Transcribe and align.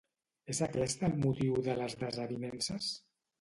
És 0.53 0.61
aquest 0.67 1.03
el 1.07 1.13
motiu 1.25 1.59
de 1.67 1.75
les 1.83 1.97
desavinences? 2.05 2.91